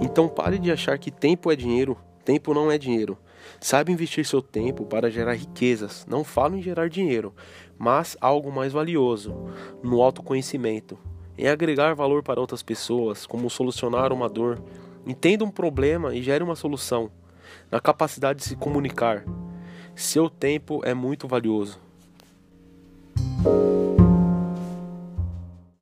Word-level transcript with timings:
Então 0.00 0.28
pare 0.28 0.58
de 0.58 0.70
achar 0.70 0.98
que 0.98 1.10
tempo 1.10 1.50
é 1.50 1.56
dinheiro. 1.56 1.96
Tempo 2.24 2.52
não 2.52 2.70
é 2.70 2.76
dinheiro. 2.76 3.16
Sabe 3.60 3.92
investir 3.92 4.26
seu 4.26 4.42
tempo 4.42 4.84
para 4.84 5.10
gerar 5.10 5.34
riquezas. 5.34 6.04
Não 6.08 6.24
falo 6.24 6.56
em 6.56 6.62
gerar 6.62 6.88
dinheiro, 6.88 7.32
mas 7.78 8.16
algo 8.20 8.50
mais 8.52 8.72
valioso, 8.72 9.34
no 9.82 10.02
autoconhecimento, 10.02 10.98
em 11.38 11.46
agregar 11.46 11.94
valor 11.94 12.22
para 12.22 12.40
outras 12.40 12.62
pessoas, 12.62 13.26
como 13.26 13.48
solucionar 13.48 14.12
uma 14.12 14.28
dor. 14.28 14.62
Entenda 15.06 15.44
um 15.44 15.50
problema 15.50 16.14
e 16.14 16.22
gere 16.22 16.42
uma 16.42 16.56
solução. 16.56 17.10
Na 17.70 17.80
capacidade 17.80 18.40
de 18.40 18.44
se 18.44 18.56
comunicar. 18.56 19.24
Seu 19.94 20.28
tempo 20.28 20.80
é 20.84 20.92
muito 20.92 21.28
valioso. 21.28 21.80